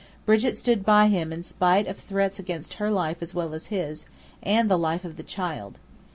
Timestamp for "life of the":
4.75-5.21